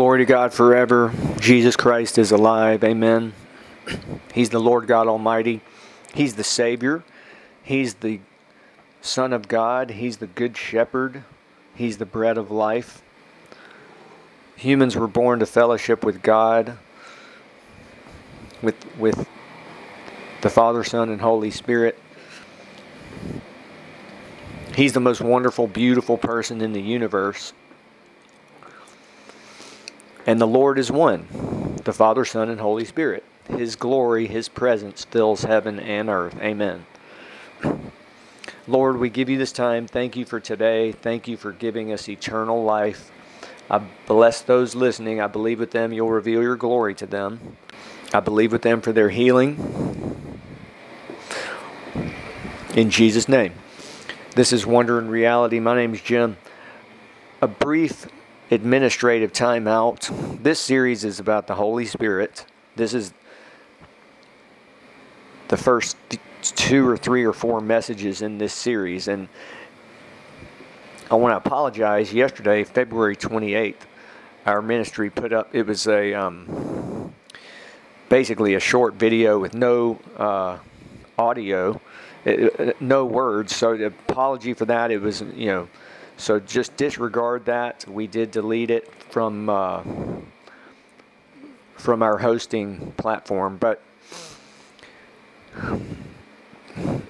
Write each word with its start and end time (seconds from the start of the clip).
Glory 0.00 0.20
to 0.20 0.24
God 0.24 0.54
forever. 0.54 1.12
Jesus 1.40 1.76
Christ 1.76 2.16
is 2.16 2.32
alive. 2.32 2.82
Amen. 2.82 3.34
He's 4.32 4.48
the 4.48 4.58
Lord 4.58 4.86
God 4.86 5.08
Almighty. 5.08 5.60
He's 6.14 6.36
the 6.36 6.42
Savior. 6.42 7.04
He's 7.62 7.92
the 7.92 8.20
Son 9.02 9.34
of 9.34 9.46
God. 9.46 9.90
He's 9.90 10.16
the 10.16 10.26
Good 10.26 10.56
Shepherd. 10.56 11.24
He's 11.74 11.98
the 11.98 12.06
bread 12.06 12.38
of 12.38 12.50
life. 12.50 13.02
Humans 14.56 14.96
were 14.96 15.06
born 15.06 15.38
to 15.40 15.44
fellowship 15.44 16.02
with 16.02 16.22
God, 16.22 16.78
with, 18.62 18.76
with 18.96 19.28
the 20.40 20.48
Father, 20.48 20.82
Son, 20.82 21.10
and 21.10 21.20
Holy 21.20 21.50
Spirit. 21.50 21.98
He's 24.74 24.94
the 24.94 25.00
most 25.00 25.20
wonderful, 25.20 25.66
beautiful 25.66 26.16
person 26.16 26.62
in 26.62 26.72
the 26.72 26.80
universe. 26.80 27.52
And 30.26 30.40
the 30.40 30.46
Lord 30.46 30.78
is 30.78 30.90
one 30.90 31.26
the 31.84 31.92
Father, 31.92 32.24
Son, 32.24 32.50
and 32.50 32.60
Holy 32.60 32.84
Spirit. 32.84 33.24
His 33.48 33.74
glory, 33.74 34.26
His 34.26 34.48
presence 34.48 35.04
fills 35.04 35.42
heaven 35.42 35.80
and 35.80 36.08
earth. 36.08 36.36
Amen. 36.40 36.86
Lord, 38.66 38.98
we 38.98 39.10
give 39.10 39.28
you 39.28 39.38
this 39.38 39.52
time. 39.52 39.86
Thank 39.86 40.16
you 40.16 40.24
for 40.24 40.38
today. 40.38 40.92
Thank 40.92 41.26
you 41.26 41.36
for 41.36 41.52
giving 41.52 41.92
us 41.92 42.08
eternal 42.08 42.62
life. 42.62 43.10
I 43.70 43.78
bless 44.06 44.42
those 44.42 44.74
listening. 44.74 45.20
I 45.20 45.26
believe 45.26 45.58
with 45.58 45.70
them 45.70 45.92
you'll 45.92 46.10
reveal 46.10 46.42
your 46.42 46.56
glory 46.56 46.94
to 46.96 47.06
them. 47.06 47.56
I 48.12 48.20
believe 48.20 48.52
with 48.52 48.62
them 48.62 48.80
for 48.80 48.92
their 48.92 49.08
healing. 49.08 49.56
In 52.74 52.90
Jesus' 52.90 53.28
name. 53.28 53.54
This 54.36 54.52
is 54.52 54.64
Wonder 54.64 54.98
and 54.98 55.10
Reality. 55.10 55.58
My 55.58 55.74
name 55.74 55.94
is 55.94 56.00
Jim. 56.00 56.36
A 57.42 57.48
brief 57.48 58.06
administrative 58.50 59.32
timeout. 59.32 60.42
This 60.42 60.58
series 60.58 61.04
is 61.04 61.20
about 61.20 61.46
the 61.46 61.54
Holy 61.54 61.86
Spirit. 61.86 62.46
This 62.74 62.94
is 62.94 63.12
the 65.48 65.56
first 65.56 65.96
two 66.42 66.88
or 66.88 66.96
three 66.96 67.24
or 67.24 67.32
four 67.32 67.60
messages 67.60 68.22
in 68.22 68.38
this 68.38 68.52
series. 68.52 69.08
And 69.08 69.28
I 71.10 71.14
want 71.14 71.32
to 71.32 71.36
apologize. 71.36 72.12
Yesterday, 72.12 72.64
February 72.64 73.16
28th, 73.16 73.74
our 74.46 74.62
ministry 74.62 75.10
put 75.10 75.32
up, 75.32 75.54
it 75.54 75.66
was 75.66 75.86
a 75.86 76.14
um, 76.14 77.12
basically 78.08 78.54
a 78.54 78.60
short 78.60 78.94
video 78.94 79.38
with 79.38 79.54
no 79.54 80.00
uh, 80.16 80.58
audio, 81.18 81.80
it, 82.24 82.80
no 82.80 83.04
words. 83.04 83.54
So, 83.54 83.72
apology 83.74 84.54
for 84.54 84.64
that. 84.64 84.90
It 84.90 85.00
was, 85.00 85.20
you 85.20 85.46
know, 85.46 85.68
so 86.20 86.38
just 86.38 86.76
disregard 86.76 87.46
that. 87.46 87.86
We 87.88 88.06
did 88.06 88.30
delete 88.30 88.70
it 88.70 88.92
from 89.10 89.48
uh, 89.48 89.82
from 91.76 92.02
our 92.02 92.18
hosting 92.18 92.92
platform, 92.98 93.56
but 93.56 93.82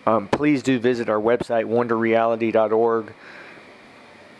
um, 0.06 0.28
please 0.28 0.62
do 0.62 0.78
visit 0.78 1.08
our 1.08 1.20
website 1.20 1.64
wonderreality.org. 1.64 3.12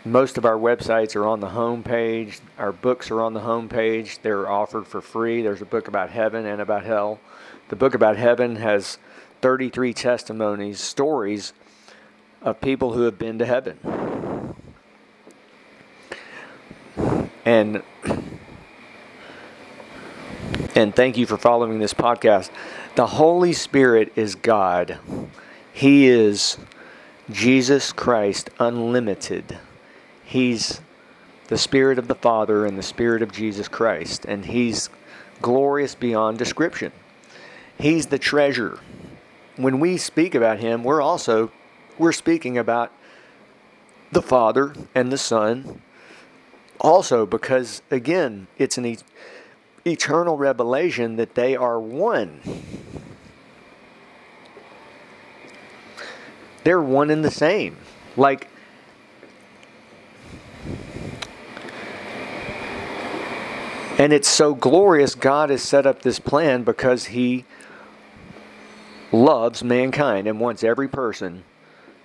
Most 0.03 0.37
of 0.37 0.45
our 0.45 0.55
websites 0.55 1.15
are 1.15 1.27
on 1.27 1.41
the 1.41 1.49
home 1.49 1.83
page. 1.83 2.39
Our 2.57 2.71
books 2.71 3.11
are 3.11 3.21
on 3.21 3.33
the 3.33 3.41
home 3.41 3.69
page. 3.69 4.19
They're 4.21 4.49
offered 4.49 4.87
for 4.87 5.01
free. 5.01 5.41
There's 5.41 5.61
a 5.61 5.65
book 5.65 5.87
about 5.87 6.09
heaven 6.09 6.45
and 6.45 6.59
about 6.59 6.85
hell. 6.85 7.19
The 7.69 7.75
book 7.75 7.93
about 7.93 8.17
heaven 8.17 8.55
has 8.55 8.97
33 9.41 9.93
testimonies, 9.93 10.79
stories 10.79 11.53
of 12.41 12.59
people 12.61 12.93
who 12.93 13.01
have 13.01 13.19
been 13.19 13.37
to 13.37 13.45
heaven. 13.45 14.10
And 17.45 17.83
and 20.75 20.95
thank 20.95 21.17
you 21.17 21.25
for 21.25 21.37
following 21.37 21.79
this 21.79 21.93
podcast. 21.93 22.49
The 22.95 23.07
Holy 23.07 23.53
Spirit 23.53 24.11
is 24.15 24.35
God. 24.35 24.99
He 25.73 26.07
is 26.07 26.57
Jesus 27.29 27.91
Christ 27.91 28.49
unlimited. 28.59 29.57
He's 30.23 30.81
the 31.47 31.57
Spirit 31.57 31.99
of 31.99 32.07
the 32.07 32.15
Father 32.15 32.65
and 32.65 32.77
the 32.77 32.83
Spirit 32.83 33.21
of 33.21 33.31
Jesus 33.31 33.67
Christ, 33.67 34.25
and 34.25 34.45
He's 34.45 34.89
glorious 35.41 35.95
beyond 35.95 36.37
description. 36.37 36.91
He's 37.77 38.07
the 38.07 38.19
treasure. 38.19 38.79
When 39.57 39.79
we 39.79 39.97
speak 39.97 40.35
about 40.35 40.59
Him, 40.59 40.83
we're 40.83 41.01
also 41.01 41.51
we're 41.97 42.11
speaking 42.11 42.57
about 42.57 42.91
the 44.11 44.21
Father 44.21 44.73
and 44.95 45.11
the 45.11 45.17
Son 45.17 45.81
also 46.81 47.25
because 47.25 47.81
again 47.91 48.47
it's 48.57 48.77
an 48.77 48.85
e- 48.85 48.97
eternal 49.85 50.35
revelation 50.35 51.15
that 51.15 51.35
they 51.35 51.55
are 51.55 51.79
one. 51.79 52.41
They're 56.63 56.81
one 56.81 57.09
and 57.09 57.23
the 57.23 57.31
same. 57.31 57.77
Like 58.17 58.47
and 63.97 64.11
it's 64.11 64.27
so 64.27 64.55
glorious 64.55 65.13
god 65.13 65.51
has 65.51 65.61
set 65.61 65.85
up 65.85 66.01
this 66.01 66.17
plan 66.17 66.63
because 66.63 67.05
he 67.05 67.45
loves 69.11 69.63
mankind 69.63 70.27
and 70.27 70.39
wants 70.39 70.63
every 70.63 70.87
person 70.87 71.43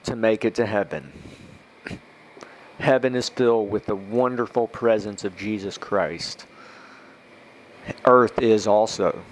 to 0.02 0.14
make 0.14 0.44
it 0.44 0.54
to 0.54 0.66
heaven 0.66 1.10
heaven 2.78 3.14
is 3.14 3.28
filled 3.28 3.70
with 3.70 3.86
the 3.86 3.96
wonderful 3.96 4.68
presence 4.68 5.24
of 5.24 5.36
Jesus 5.36 5.78
Christ. 5.78 6.46
Earth 8.04 8.40
is 8.40 8.66
also. 8.66 9.22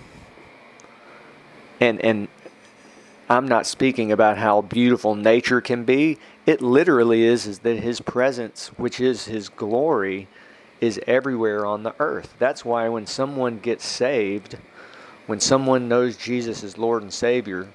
And 1.81 2.01
and 2.05 2.29
I'm 3.29 3.49
not 3.49 3.67
speaking 3.67 4.13
about 4.13 4.39
how 4.39 4.63
beautiful 4.63 5.15
nature 5.15 5.61
can 5.61 5.85
be. 5.85 6.19
It 6.47 6.61
literally 6.61 7.25
is 7.25 7.47
is 7.47 7.61
that 7.61 7.81
his 7.81 8.01
presence, 8.01 8.69
which 8.77 9.01
is 9.01 9.25
his 9.27 9.49
glory, 9.49 10.29
is 10.81 11.01
everywhere 11.07 11.65
on 11.65 11.83
the 11.83 11.95
earth. 11.99 12.35
That's 12.39 12.65
why 12.65 12.89
when 12.89 13.07
someone 13.07 13.59
gets 13.59 13.87
saved, 13.87 14.59
when 15.27 15.41
someone 15.41 15.89
knows 15.89 16.17
Jesus 16.17 16.63
is 16.63 16.77
Lord 16.77 17.03
and 17.03 17.13
Savior, 17.13 17.69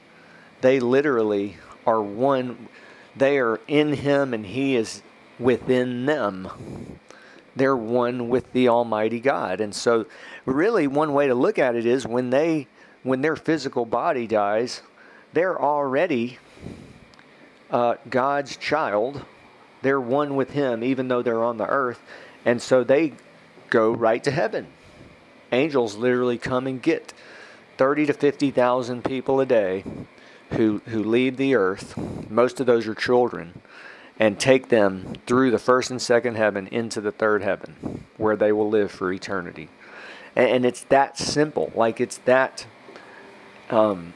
they 0.61 0.79
literally 0.79 1.57
are 1.85 2.01
one 2.01 2.69
they 3.15 3.39
are 3.39 3.59
in 3.67 3.93
him 3.93 4.33
and 4.33 4.45
he 4.45 4.75
is 4.75 5.01
within 5.39 6.05
them. 6.05 6.99
They're 7.55 7.75
one 7.75 8.29
with 8.29 8.51
the 8.53 8.69
Almighty 8.69 9.19
God. 9.19 9.61
And 9.61 9.73
so 9.73 10.05
really 10.45 10.87
one 10.87 11.13
way 11.13 11.27
to 11.27 11.35
look 11.35 11.59
at 11.59 11.75
it 11.75 11.85
is 11.85 12.05
when 12.05 12.29
they 12.29 12.67
when 13.03 13.21
their 13.21 13.35
physical 13.35 13.85
body 13.85 14.27
dies, 14.27 14.81
they're 15.33 15.59
already 15.59 16.37
uh, 17.71 17.95
God's 18.09 18.57
child. 18.57 19.23
They're 19.81 20.01
one 20.01 20.35
with 20.35 20.51
Him, 20.51 20.83
even 20.83 21.07
though 21.07 21.21
they're 21.21 21.43
on 21.43 21.57
the 21.57 21.67
earth. 21.67 22.01
And 22.45 22.61
so 22.61 22.83
they 22.83 23.13
go 23.69 23.91
right 23.91 24.23
to 24.23 24.31
heaven. 24.31 24.67
Angels 25.51 25.95
literally 25.95 26.37
come 26.37 26.67
and 26.67 26.81
get 26.81 27.13
30 27.77 28.07
to 28.07 28.13
50,000 28.13 29.03
people 29.03 29.39
a 29.39 29.45
day 29.45 29.83
who, 30.51 30.81
who 30.87 31.03
leave 31.03 31.37
the 31.37 31.55
earth. 31.55 31.97
Most 32.29 32.59
of 32.59 32.65
those 32.65 32.87
are 32.87 32.95
children 32.95 33.61
and 34.19 34.37
take 34.37 34.67
them 34.67 35.13
through 35.25 35.49
the 35.49 35.57
first 35.57 35.89
and 35.89 36.01
second 36.01 36.35
heaven 36.35 36.67
into 36.67 36.99
the 36.99 37.11
third 37.11 37.41
heaven 37.41 38.05
where 38.17 38.35
they 38.35 38.51
will 38.51 38.69
live 38.69 38.91
for 38.91 39.11
eternity. 39.11 39.69
And, 40.35 40.49
and 40.49 40.65
it's 40.65 40.83
that 40.85 41.17
simple. 41.17 41.71
Like 41.73 42.01
it's 42.01 42.17
that. 42.19 42.67
Um, 43.69 44.13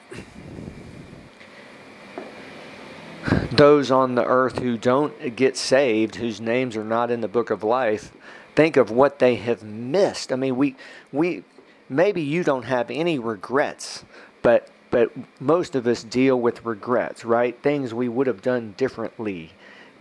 those 3.51 3.91
on 3.91 4.15
the 4.15 4.25
earth 4.25 4.59
who 4.59 4.77
don't 4.77 5.35
get 5.35 5.55
saved, 5.55 6.15
whose 6.15 6.41
names 6.41 6.75
are 6.75 6.83
not 6.83 7.09
in 7.09 7.21
the 7.21 7.27
book 7.27 7.49
of 7.49 7.63
life, 7.63 8.11
think 8.55 8.75
of 8.75 8.91
what 8.91 9.19
they 9.19 9.35
have 9.35 9.63
missed. 9.63 10.33
I 10.33 10.35
mean, 10.35 10.57
we 10.57 10.75
we 11.11 11.43
maybe 11.87 12.21
you 12.21 12.43
don't 12.43 12.63
have 12.63 12.89
any 12.91 13.19
regrets, 13.19 14.03
but 14.41 14.69
but 14.89 15.11
most 15.39 15.75
of 15.75 15.87
us 15.87 16.03
deal 16.03 16.39
with 16.39 16.65
regrets, 16.65 17.23
right? 17.23 17.57
Things 17.61 17.93
we 17.93 18.09
would 18.09 18.27
have 18.27 18.41
done 18.41 18.73
differently 18.75 19.51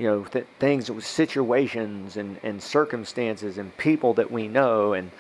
you 0.03 0.09
know 0.09 0.25
th- 0.25 0.47
things 0.59 0.91
with 0.91 1.07
situations 1.07 2.17
and, 2.17 2.39
and 2.43 2.63
circumstances 2.63 3.57
and 3.57 3.77
people 3.77 4.15
that 4.15 4.31
we 4.31 4.49
know 4.49 4.93
and 4.93 5.11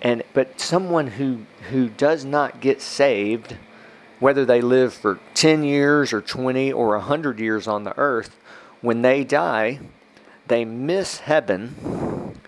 and 0.00 0.22
but 0.32 0.60
someone 0.60 1.08
who 1.08 1.40
who 1.70 1.88
does 1.88 2.24
not 2.24 2.60
get 2.60 2.80
saved 2.80 3.56
whether 4.20 4.44
they 4.46 4.62
live 4.62 4.94
for 4.94 5.18
10 5.34 5.64
years 5.64 6.12
or 6.12 6.22
20 6.22 6.72
or 6.72 6.90
100 6.90 7.38
years 7.38 7.66
on 7.66 7.84
the 7.84 7.98
earth 7.98 8.36
when 8.80 9.02
they 9.02 9.24
die 9.24 9.80
they 10.48 10.64
miss 10.64 11.18
heaven. 11.18 12.38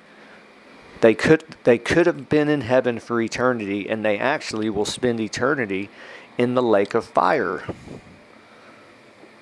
They 1.01 1.15
could 1.15 1.45
they 1.65 1.79
could 1.79 2.07
have 2.07 2.29
been 2.29 2.49
in 2.49 2.63
heaven 2.63 2.99
for 2.99 3.21
eternity 3.21 3.89
and 3.89 4.05
they 4.05 4.19
actually 4.19 4.71
will 4.71 4.85
spend 4.85 5.21
eternity 5.21 5.91
in 6.37 6.55
the 6.55 6.63
lake 6.63 6.95
of 6.95 7.05
fire. 7.05 7.65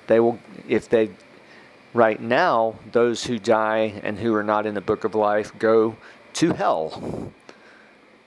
They 0.07 0.19
will 0.19 0.39
if 0.67 0.89
they 0.89 1.09
right 1.97 2.21
now, 2.21 2.75
those 2.91 3.25
who 3.25 3.39
die 3.39 3.99
and 4.03 4.19
who 4.19 4.33
are 4.35 4.43
not 4.43 4.67
in 4.67 4.75
the 4.75 4.81
book 4.81 5.03
of 5.03 5.15
life 5.15 5.51
go 5.57 5.97
to 6.33 6.53
hell. 6.53 7.33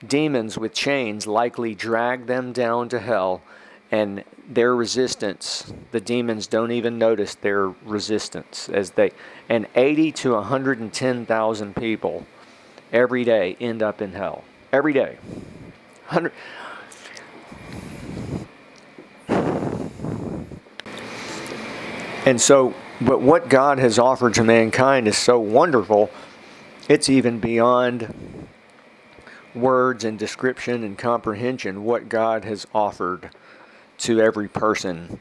Demons 0.05 0.57
with 0.57 0.73
chains 0.73 1.25
likely 1.25 1.73
drag 1.73 2.25
them 2.25 2.51
down 2.51 2.89
to 2.89 2.99
hell, 2.99 3.41
and 3.89 4.23
their 4.47 4.75
resistance, 4.75 5.71
the 5.91 6.01
demons 6.01 6.47
don't 6.47 6.71
even 6.71 6.97
notice 6.97 7.35
their 7.35 7.69
resistance 7.85 8.67
as 8.67 8.91
they, 8.91 9.11
and 9.47 9.67
80 9.75 10.11
to 10.11 10.33
110,000 10.33 11.75
people 11.75 12.25
every 12.91 13.23
day 13.23 13.55
end 13.61 13.81
up 13.81 14.01
in 14.01 14.11
hell. 14.11 14.43
Every 14.73 14.93
day. 14.93 15.17
100. 16.09 16.33
And 22.25 22.39
so, 22.39 22.73
but 23.01 23.19
what 23.19 23.49
God 23.49 23.79
has 23.79 23.97
offered 23.97 24.35
to 24.35 24.43
mankind 24.43 25.07
is 25.07 25.17
so 25.17 25.39
wonderful, 25.39 26.11
it's 26.87 27.09
even 27.09 27.39
beyond 27.39 28.47
words 29.55 30.03
and 30.05 30.19
description 30.19 30.83
and 30.83 30.97
comprehension 30.97 31.83
what 31.83 32.09
God 32.09 32.45
has 32.45 32.67
offered 32.73 33.31
to 33.99 34.21
every 34.21 34.47
person. 34.47 35.19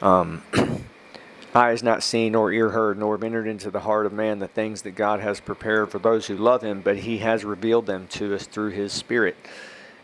Um, 0.00 0.42
eye 1.54 1.68
has 1.68 1.82
not 1.82 2.02
seen, 2.02 2.32
nor 2.32 2.50
ear 2.50 2.70
heard, 2.70 2.98
nor 2.98 3.16
have 3.16 3.24
entered 3.24 3.46
into 3.46 3.70
the 3.70 3.80
heart 3.80 4.06
of 4.06 4.12
man 4.12 4.38
the 4.38 4.48
things 4.48 4.82
that 4.82 4.92
God 4.92 5.20
has 5.20 5.38
prepared 5.38 5.90
for 5.90 5.98
those 5.98 6.26
who 6.26 6.36
love 6.36 6.62
him, 6.62 6.80
but 6.80 6.96
he 6.98 7.18
has 7.18 7.44
revealed 7.44 7.86
them 7.86 8.06
to 8.08 8.34
us 8.34 8.46
through 8.46 8.70
his 8.70 8.92
Spirit. 8.92 9.36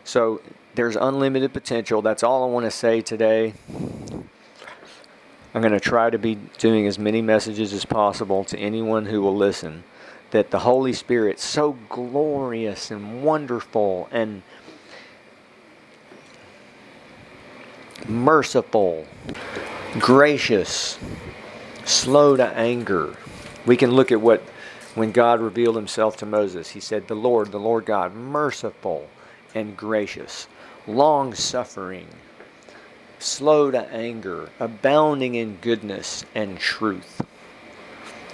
So 0.03 0.41
there's 0.75 0.95
unlimited 0.95 1.53
potential. 1.53 2.03
That's 2.03 2.23
all 2.23 2.43
I 2.43 2.47
want 2.47 2.65
to 2.65 2.71
say 2.71 3.01
today. 3.01 3.53
I'm 5.53 5.61
going 5.61 5.73
to 5.73 5.79
try 5.79 6.09
to 6.09 6.17
be 6.19 6.35
doing 6.57 6.85
as 6.85 6.99
many 6.99 7.21
messages 7.21 7.73
as 7.73 7.85
possible 7.85 8.43
to 8.45 8.57
anyone 8.57 9.05
who 9.05 9.21
will 9.21 9.35
listen 9.35 9.83
that 10.31 10.51
the 10.51 10.59
Holy 10.59 10.93
Spirit, 10.93 11.39
so 11.39 11.75
glorious 11.89 12.91
and 12.91 13.23
wonderful 13.23 14.07
and 14.11 14.43
merciful, 18.07 19.07
gracious, 19.97 20.99
slow 21.85 22.35
to 22.37 22.45
anger. 22.45 23.15
We 23.65 23.75
can 23.75 23.91
look 23.91 24.11
at 24.11 24.21
what 24.21 24.43
when 24.95 25.11
God 25.11 25.39
revealed 25.39 25.75
himself 25.75 26.17
to 26.17 26.25
Moses, 26.25 26.69
he 26.69 26.79
said, 26.79 27.07
The 27.07 27.15
Lord, 27.15 27.51
the 27.51 27.59
Lord 27.59 27.85
God, 27.85 28.13
merciful 28.13 29.09
and 29.55 29.75
gracious, 29.75 30.47
long 30.87 31.33
suffering, 31.33 32.07
slow 33.19 33.69
to 33.71 33.79
anger, 33.91 34.49
abounding 34.59 35.35
in 35.35 35.57
goodness 35.61 36.25
and 36.33 36.57
truth 36.59 37.21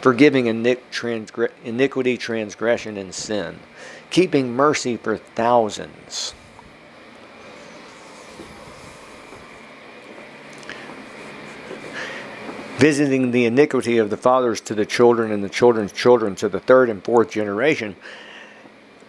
forgiving 0.05 0.45
iniquity, 0.45 2.15
transgression, 2.15 2.95
and 2.95 3.11
sin, 3.11 3.57
keeping 4.11 4.53
mercy 4.53 4.95
for 4.97 5.17
thousands. 5.17 6.35
Visiting 12.77 13.31
the 13.31 13.45
iniquity 13.45 13.97
of 13.97 14.11
the 14.11 14.17
fathers 14.17 14.61
to 14.61 14.75
the 14.75 14.85
children 14.85 15.31
and 15.31 15.43
the 15.43 15.49
children's 15.49 15.91
children 15.91 16.35
to 16.35 16.47
the 16.47 16.59
third 16.59 16.87
and 16.91 17.03
fourth 17.03 17.31
generation. 17.31 17.95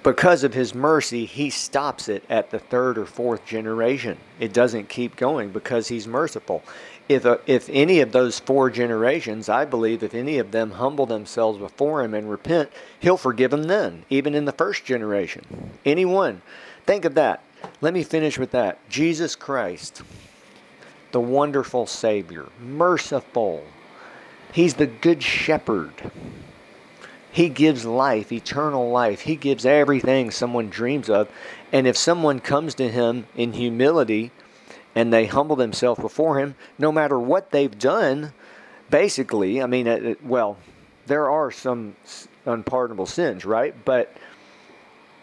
Because 0.06 0.44
of 0.44 0.54
his 0.54 0.72
mercy, 0.72 1.24
he 1.24 1.50
stops 1.50 2.08
it 2.08 2.22
at 2.30 2.50
the 2.50 2.60
third 2.60 2.96
or 2.96 3.06
fourth 3.06 3.44
generation. 3.44 4.18
It 4.38 4.52
doesn't 4.52 4.88
keep 4.88 5.16
going 5.16 5.50
because 5.50 5.88
he's 5.88 6.06
merciful 6.06 6.62
if 7.08 7.24
a, 7.24 7.40
if 7.46 7.68
any 7.68 8.00
of 8.00 8.12
those 8.12 8.40
four 8.40 8.70
generations, 8.70 9.48
I 9.48 9.64
believe, 9.64 10.02
if 10.02 10.14
any 10.14 10.38
of 10.38 10.50
them 10.50 10.72
humble 10.72 11.06
themselves 11.06 11.58
before 11.58 12.02
Him 12.02 12.14
and 12.14 12.28
repent, 12.28 12.70
He'll 12.98 13.16
forgive 13.16 13.52
them 13.52 13.64
then, 13.64 14.04
even 14.10 14.34
in 14.34 14.44
the 14.44 14.52
first 14.52 14.84
generation. 14.84 15.72
Anyone. 15.84 16.42
Think 16.84 17.04
of 17.04 17.14
that. 17.14 17.42
Let 17.80 17.94
me 17.94 18.02
finish 18.02 18.38
with 18.38 18.50
that. 18.52 18.78
Jesus 18.88 19.34
Christ, 19.34 20.02
the 21.12 21.20
wonderful 21.20 21.86
Savior, 21.86 22.46
merciful. 22.60 23.64
He's 24.52 24.74
the 24.74 24.86
Good 24.86 25.22
Shepherd. 25.22 25.92
He 27.36 27.50
gives 27.50 27.84
life, 27.84 28.32
eternal 28.32 28.90
life. 28.90 29.20
He 29.20 29.36
gives 29.36 29.66
everything 29.66 30.30
someone 30.30 30.70
dreams 30.70 31.10
of. 31.10 31.28
And 31.70 31.86
if 31.86 31.94
someone 31.94 32.40
comes 32.40 32.74
to 32.76 32.88
Him 32.88 33.26
in 33.36 33.52
humility, 33.52 34.30
and 34.94 35.12
they 35.12 35.26
humble 35.26 35.54
themselves 35.54 36.00
before 36.00 36.38
Him, 36.38 36.54
no 36.78 36.90
matter 36.90 37.18
what 37.18 37.50
they've 37.50 37.78
done, 37.78 38.32
basically, 38.88 39.60
I 39.60 39.66
mean, 39.66 39.86
it, 39.86 40.24
well, 40.24 40.56
there 41.08 41.28
are 41.28 41.50
some 41.50 41.96
unpardonable 42.46 43.04
sins, 43.04 43.44
right? 43.44 43.74
But 43.84 44.16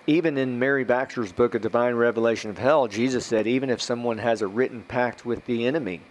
even 0.05 0.37
in 0.37 0.59
Mary 0.59 0.83
Baxter's 0.83 1.31
book, 1.31 1.55
A 1.55 1.59
Divine 1.59 1.95
Revelation 1.95 2.51
of 2.51 2.59
Hell, 2.59 2.87
Jesus 2.87 3.25
said, 3.25 3.47
even 3.47 3.71
if 3.71 3.81
someone 3.81 4.19
has 4.19 4.43
a 4.43 4.47
written 4.47 4.83
pact 4.83 5.25
with 5.25 5.43
the 5.47 5.65
enemy, 5.65 6.01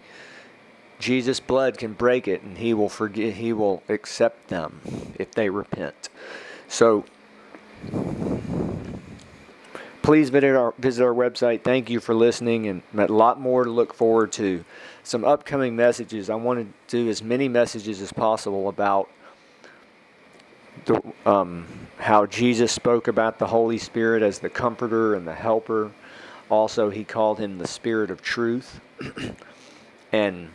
Jesus' 1.03 1.41
blood 1.41 1.77
can 1.77 1.91
break 1.91 2.29
it 2.29 2.43
and 2.43 2.57
he 2.57 2.73
will 2.73 2.87
forgive 2.87 3.35
he 3.35 3.51
will 3.51 3.83
accept 3.89 4.47
them 4.47 4.79
if 5.19 5.31
they 5.31 5.49
repent. 5.49 6.07
So 6.69 7.03
please 10.01 10.29
visit 10.29 10.55
our 10.55 10.73
visit 10.79 11.03
our 11.03 11.13
website. 11.13 11.63
Thank 11.63 11.89
you 11.89 11.99
for 11.99 12.15
listening, 12.15 12.67
and 12.67 12.81
a 12.97 13.11
lot 13.11 13.41
more 13.41 13.65
to 13.65 13.69
look 13.69 13.93
forward 13.93 14.31
to. 14.33 14.63
Some 15.03 15.25
upcoming 15.25 15.75
messages. 15.75 16.29
I 16.29 16.35
want 16.35 16.59
to 16.59 16.97
do 16.97 17.09
as 17.09 17.21
many 17.21 17.49
messages 17.49 17.99
as 18.01 18.13
possible 18.13 18.69
about 18.69 19.09
the, 20.85 21.01
um, 21.25 21.67
how 21.97 22.25
Jesus 22.27 22.71
spoke 22.71 23.09
about 23.09 23.39
the 23.39 23.47
Holy 23.47 23.77
Spirit 23.77 24.23
as 24.23 24.39
the 24.39 24.49
Comforter 24.49 25.15
and 25.15 25.27
the 25.27 25.35
Helper. 25.35 25.91
Also, 26.49 26.89
he 26.89 27.03
called 27.03 27.39
him 27.39 27.57
the 27.57 27.67
Spirit 27.67 28.09
of 28.09 28.21
Truth, 28.21 28.79
and 30.13 30.49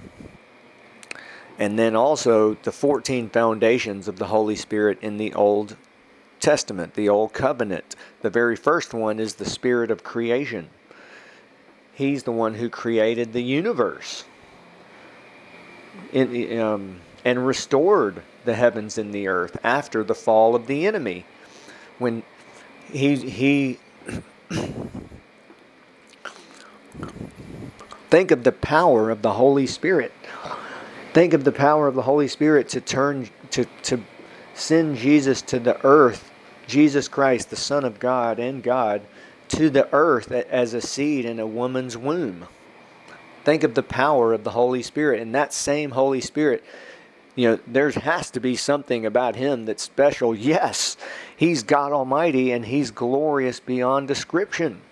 and 1.59 1.79
then 1.79 1.97
also 1.97 2.55
the 2.63 2.73
14 2.73 3.29
foundations 3.31 4.07
of 4.09 4.19
the 4.19 4.27
Holy 4.27 4.57
Spirit 4.57 4.99
in 5.03 5.17
the 5.17 5.35
Old 5.35 5.77
Testament, 6.41 6.95
the 6.95 7.09
Old 7.09 7.33
Covenant. 7.33 7.97
The 8.23 8.31
very 8.31 8.55
first 8.57 8.95
one 8.95 9.19
is 9.19 9.35
the 9.35 9.45
spirit 9.45 9.91
of 9.91 10.05
creation. 10.05 10.71
He's 11.93 12.23
the 12.23 12.33
one 12.33 12.55
who 12.55 12.69
created 12.69 13.33
the 13.33 13.43
universe 13.43 14.25
in, 16.13 16.61
um, 16.61 17.01
and 17.25 17.45
restored 17.45 18.23
the 18.45 18.55
heavens 18.55 18.97
and 18.99 19.13
the 19.13 19.27
earth 19.27 19.59
after 19.65 20.05
the 20.05 20.15
fall 20.15 20.55
of 20.55 20.69
the 20.69 20.87
enemy. 20.87 21.27
When 21.99 22.23
he, 22.93 23.17
he 23.17 23.81
think 28.11 28.31
of 28.31 28.45
the 28.45 28.53
power 28.53 29.11
of 29.11 29.23
the 29.23 29.33
Holy 29.33 29.67
Spirit. 29.67 30.13
Think 31.13 31.33
of 31.33 31.45
the 31.45 31.53
power 31.53 31.89
of 31.89 31.95
the 31.95 32.03
Holy 32.03 32.29
Spirit 32.29 32.69
to 32.71 32.81
turn 32.81 33.29
to, 33.51 33.65
to 33.83 34.01
send 34.55 34.97
Jesus 34.97 35.41
to 35.43 35.59
the 35.59 35.85
earth, 35.85 36.31
Jesus 36.67 37.09
Christ, 37.09 37.51
the 37.51 37.57
Son 37.57 37.85
of 37.85 37.99
God 37.99 38.39
and 38.39 38.63
God, 38.63 39.03
to 39.49 39.71
the 39.71 39.89
earth 39.93 40.31
as 40.31 40.75
a 40.75 40.81
seed 40.81 41.25
in 41.25 41.41
a 41.41 41.47
woman's 41.47 41.97
womb. 41.97 42.47
Think 43.45 43.63
of 43.63 43.75
the 43.75 43.83
power 43.83 44.35
of 44.35 44.45
the 44.45 44.51
Holy 44.51 44.83
Spirit. 44.83 45.23
And 45.23 45.35
that 45.35 45.55
same 45.55 45.93
Holy 45.93 46.21
Spirit, 46.21 46.63
you 47.35 47.49
know, 47.49 47.59
there 47.67 47.91
has 47.91 48.31
to 48.33 48.41
be 48.41 48.57
something 48.57 49.07
about 49.07 49.37
him 49.37 49.65
that's 49.65 49.83
special. 49.83 50.35
Yes, 50.35 50.99
he's 51.35 51.63
God 51.63 51.93
Almighty 51.93 52.53
and 52.53 52.67
he's 52.67 52.91
glorious 52.91 53.61
beyond 53.61 54.09
description. 54.09 54.83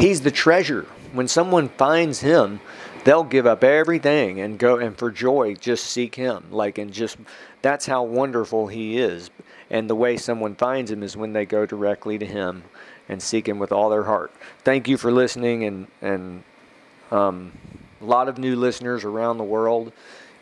He's 0.00 0.22
the 0.22 0.30
treasure. 0.30 0.86
When 1.12 1.28
someone 1.28 1.68
finds 1.68 2.20
him, 2.20 2.60
they'll 3.04 3.24
give 3.24 3.46
up 3.46 3.62
everything 3.62 4.40
and 4.40 4.58
go 4.58 4.76
and 4.76 4.96
for 4.96 5.10
joy 5.10 5.54
just 5.54 5.84
seek 5.84 6.14
him. 6.14 6.44
Like 6.50 6.78
and 6.78 6.92
just 6.92 7.18
that's 7.62 7.86
how 7.86 8.02
wonderful 8.02 8.68
he 8.68 8.98
is. 8.98 9.30
And 9.70 9.88
the 9.88 9.94
way 9.94 10.16
someone 10.16 10.54
finds 10.56 10.90
him 10.90 11.02
is 11.02 11.16
when 11.16 11.32
they 11.32 11.44
go 11.44 11.66
directly 11.66 12.18
to 12.18 12.26
him 12.26 12.64
and 13.08 13.22
seek 13.22 13.48
him 13.48 13.58
with 13.58 13.72
all 13.72 13.90
their 13.90 14.04
heart. 14.04 14.32
Thank 14.64 14.88
you 14.88 14.96
for 14.96 15.12
listening 15.12 15.64
and 15.64 15.86
and 16.00 16.42
um, 17.10 17.52
a 18.00 18.04
lot 18.04 18.28
of 18.28 18.38
new 18.38 18.56
listeners 18.56 19.04
around 19.04 19.38
the 19.38 19.44
world 19.44 19.92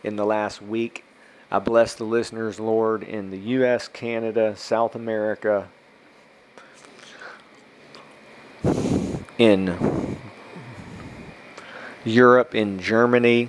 in 0.04 0.16
the 0.16 0.24
last 0.24 0.62
week. 0.62 1.04
I 1.50 1.58
bless 1.58 1.94
the 1.94 2.04
listeners 2.04 2.60
lord 2.60 3.02
in 3.02 3.30
the 3.30 3.38
us 3.38 3.88
canada 3.88 4.54
south 4.54 4.94
america 4.94 5.66
in 9.38 10.18
Europe 12.04 12.54
in 12.54 12.80
Germany, 12.80 13.48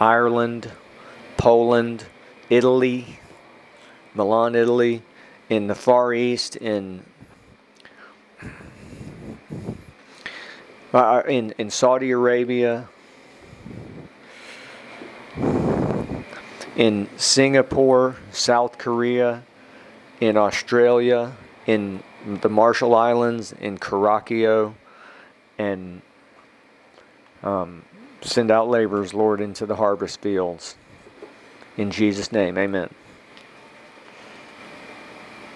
Ireland, 0.00 0.70
Poland, 1.36 2.06
Italy, 2.48 3.18
Milan, 4.14 4.54
Italy, 4.54 5.02
in 5.50 5.66
the 5.66 5.74
Far 5.74 6.14
East, 6.14 6.56
in 6.56 7.02
uh, 10.92 11.22
in 11.28 11.52
in 11.58 11.70
Saudi 11.70 12.10
Arabia, 12.10 12.88
in 16.74 17.08
Singapore, 17.16 18.16
South 18.32 18.78
Korea, 18.78 19.42
in 20.20 20.36
Australia, 20.36 21.32
in 21.66 22.02
the 22.26 22.48
Marshall 22.48 22.94
Islands, 22.94 23.52
in 23.52 23.78
Caracas, 23.78 24.72
and 25.58 26.02
um, 27.42 27.84
send 28.20 28.50
out 28.50 28.68
laborers, 28.68 29.14
Lord, 29.14 29.40
into 29.40 29.66
the 29.66 29.76
harvest 29.76 30.20
fields. 30.20 30.76
In 31.76 31.90
Jesus' 31.90 32.32
name, 32.32 32.56
amen. 32.58 32.90